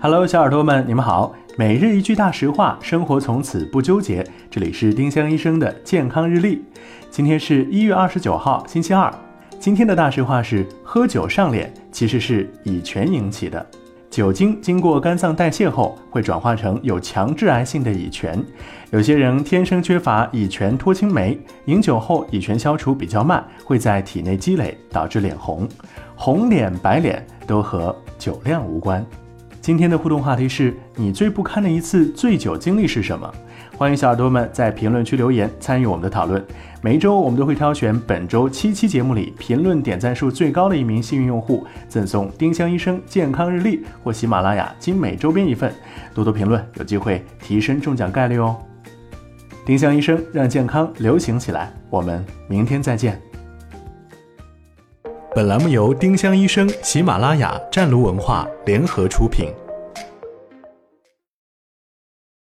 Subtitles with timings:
[0.00, 1.34] Hello，小耳朵们，你们好。
[1.56, 4.24] 每日一句大实话，生活从此不纠结。
[4.48, 6.64] 这里是丁香医生的健康日历。
[7.10, 9.12] 今天是一月二十九号，星期二。
[9.58, 13.66] 今天的大实话是：喝酒上脸其实是乙醛引起的。
[14.08, 18.40] 酒精经过肝脏代谢后，会转化成有强致癌性的乙醛。
[18.92, 25.68] 有些人天生缺乏乙醛脱氢酶，饮酒后乙醛消除比较慢，会在体内积累，导致脸红。
[26.14, 29.04] 红脸白脸都和酒量无关。
[29.68, 33.30] 今天的互动话题是你最不堪的一次醉酒经历是什么？
[33.76, 36.42] 欢迎小耳朵们在评论区留言参与我们的讨论。
[36.80, 45.70] 每一周我们都会挑选本周七期节目里评论点赞数最高的一名幸运用户，赠送丁香医生健康日历或喜马拉雅精美周边一份。
[46.14, 48.56] 多多评论，有机会提升中奖概率哦。
[49.66, 53.20] 丁香医生让健康流行起来，我们明天再见。
[55.34, 59.50] 本栏目由丁香医生、喜马拉雅、湛庐文化联合出品。